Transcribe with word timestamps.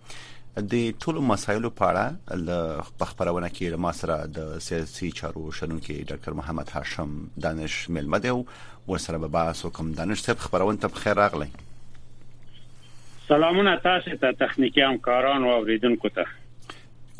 د 0.73 1.03
ټولو 1.03 1.21
مسایلو 1.27 1.69
په 1.81 1.91
اړه 1.91 2.37
له 2.47 3.09
خبرونه 3.11 3.49
کې 3.49 3.83
ما 3.85 3.91
سره 3.99 4.17
د 4.37 4.57
سیاسي 4.67 5.11
چارو 5.21 5.51
شنونکو 5.59 5.93
ډاکټر 6.09 6.35
محمد 6.39 6.73
هاشم 6.77 7.13
دانش 7.47 7.77
ملمد 7.97 8.27
او 8.33 8.37
ورسره 8.41 9.17
به 9.23 9.33
بحث 9.37 9.65
وکم 9.65 9.93
دانش 10.01 10.25
صاحب 10.25 10.43
خبرونه 10.47 10.81
ته 10.85 10.93
بخیر 10.97 11.17
راغلی 11.23 11.49
سلامونه 13.27 13.77
تاسو 13.87 14.17
ته 14.25 14.31
تخنیکی 14.45 14.81
همکاران 14.89 15.43
او 15.43 15.53
اوریدونکو 15.59 16.09
ته 16.19 16.25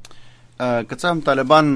که 0.60 0.96
څه 0.96 1.08
هم 1.10 1.20
طالبان 1.26 1.68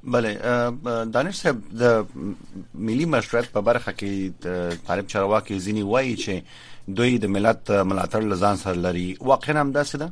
بله 0.07 0.33
دانش 1.11 1.35
صاحب 1.35 1.61
د 1.81 2.05
ملي 2.89 3.05
مشروعیت 3.13 3.47
په 3.53 3.63
برخه 3.69 3.93
کې 4.01 4.83
طالب 4.89 5.07
چارواکي 5.13 5.57
ځینی 5.67 5.85
وایي 5.93 6.11
چې 6.25 6.91
دوی 6.99 7.17
د 7.23 7.33
ملت 7.37 7.71
ملاتړ 7.91 8.29
لزان 8.35 8.61
سره 8.65 8.83
لري 8.85 9.07
واقعا 9.33 9.57
هم 9.61 9.67
داسې 9.71 10.03
ده 10.03 10.11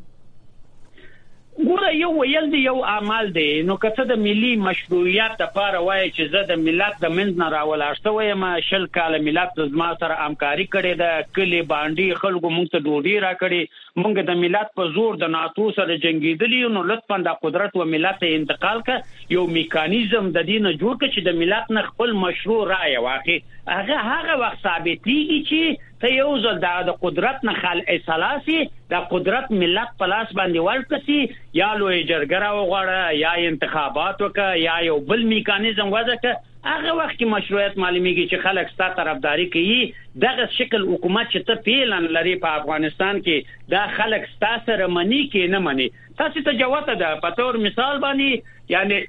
ګوره 1.66 1.90
یو 1.96 2.08
ویل 2.14 2.48
دی 2.54 2.60
یو 2.62 2.76
عمل 2.92 3.28
دی 3.34 3.46
نو 3.70 3.76
کته 3.82 4.06
د 4.12 4.22
ملي 4.24 4.50
مشروعیت 4.68 5.42
لپاره 5.46 5.84
وایي 5.88 6.10
چې 6.10 6.32
زه 6.36 6.50
د 6.54 6.64
ملت 6.68 6.98
د 7.04 7.14
منځ 7.18 7.44
نه 7.44 7.50
راولاشته 7.58 8.14
وایم 8.18 8.48
شل 8.70 8.88
کال 9.00 9.20
ملت 9.28 9.62
زما 9.76 9.92
سره 10.04 10.18
همکاري 10.22 10.68
کړې 10.78 11.04
ده 11.04 11.36
کلی 11.40 11.62
باندې 11.76 12.24
خلکو 12.26 12.56
مونږ 12.56 12.74
ته 12.76 12.86
ډوډۍ 12.88 13.28
راکړي 13.28 13.93
مونږ 14.02 14.16
د 14.30 14.38
ملت 14.44 14.70
په 14.78 14.84
زور 14.94 15.18
د 15.24 15.30
ناتو 15.34 15.66
سره 15.78 15.96
جنگیدلی 16.04 16.60
نو 16.76 16.82
لطفا 16.92 17.18
د 17.28 17.34
قدرت 17.44 17.76
و 17.82 17.86
ملت 17.94 18.24
انتقال 18.30 18.80
ک 18.88 18.98
یو 19.34 19.42
میکانیزم 19.58 20.30
د 20.38 20.46
دینه 20.48 20.72
جوړ 20.84 20.96
ک 21.04 21.10
چې 21.14 21.28
د 21.28 21.36
ملت 21.42 21.70
نه 21.78 21.84
خپل 21.90 22.14
مشروع 22.24 22.56
رائے 22.72 22.96
واخی 23.08 23.36
هغه 23.50 24.06
هغه 24.08 24.38
وخت 24.44 24.64
ثابتېږي 24.68 25.46
چې 25.50 25.92
ته 26.06 26.12
یو 26.20 26.32
ځل 26.46 26.58
د 26.88 26.98
قدرت 27.04 27.46
نه 27.50 27.56
خل 27.66 27.82
اصلاسي 27.98 28.56
د 28.96 29.06
قدرت 29.14 29.54
ملت 29.66 29.92
پلاس 30.02 30.34
باندې 30.40 30.68
ورکسي 30.70 31.22
یا 31.62 31.70
لوی 31.84 32.02
جرګره 32.14 32.50
وغوړه 32.56 33.06
یا 33.22 33.36
انتخابات 33.52 34.26
وکړه 34.28 34.64
یا 34.66 34.80
یو 34.90 34.98
بل 35.14 35.28
میکانیزم 35.36 35.96
وځه 35.98 36.42
هغه 36.68 36.92
وخت 36.98 37.16
کې 37.16 37.32
مشروعیت 37.32 37.74
معلومیږي 37.84 38.24
چې 38.26 38.44
خلک 38.44 38.70
ستاسو 38.74 38.96
طرفداري 39.00 39.46
کوي 39.56 39.80
دغه 40.24 40.44
شکل 40.58 40.86
حکومت 40.92 41.28
چې 41.32 41.48
ته 41.50 41.64
پیلن 41.66 42.06
لري 42.18 42.36
په 42.44 42.60
افغانستان 42.60 43.20
کې 43.26 43.68
دا 43.74 43.82
خلک 43.98 44.30
ستاسو 44.36 44.64
سره 44.70 44.88
منی 44.98 45.20
کې 45.24 45.54
نه 45.56 45.62
منی 45.66 45.88
تاسو 46.22 46.44
ته 46.46 46.54
جواب 46.62 46.92
ده 47.04 47.10
په 47.26 47.36
تور 47.42 47.60
مثال 47.66 48.00
باندې 48.06 48.54
یعنی 48.76 49.02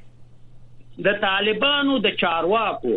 د 1.08 1.20
طالبانو 1.26 2.00
د 2.08 2.16
چارواکو 2.24 2.96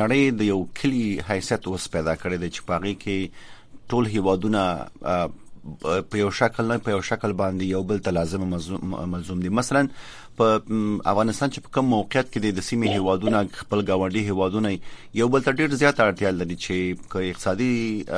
نړۍ 0.00 0.22
د 0.38 0.46
یو 0.52 0.58
کلی 0.80 1.04
حیثیت 1.28 1.66
اوس 1.68 1.86
پیدا 1.96 2.14
کړی 2.22 2.38
دی 2.42 2.50
چې 2.54 2.68
پاغي 2.70 2.94
کې 3.04 3.88
ټول 3.92 4.10
هیوادونه 4.16 4.66
په 5.00 6.20
یو 6.22 6.30
شکل 6.40 6.70
نه 6.72 6.80
په 6.88 6.94
یو 6.96 7.02
شکل 7.10 7.36
باندې 7.42 7.74
یو 7.76 7.82
بل 7.92 8.02
تلازم 8.08 8.46
ملزوم 9.14 9.40
دي 9.46 9.54
مثلا 9.60 9.82
په 10.38 10.46
افغانستان 11.10 11.52
چې 11.54 11.64
په 11.66 11.72
کوم 11.76 11.88
موقعیت 11.94 12.28
کې 12.30 12.56
د 12.58 12.66
سیمې 12.68 12.98
هیوادونو 12.98 13.42
خپل 13.58 13.82
گاونډي 13.90 14.22
هیوادونو 14.28 14.72
یو 15.20 15.28
بل 15.34 15.42
تر 15.48 15.58
ډیر 15.60 15.76
زیات 15.82 16.00
اړتیا 16.04 16.30
لري 16.38 16.56
چې 16.64 17.10
کوي 17.14 17.30
اقتصادي 17.32 17.72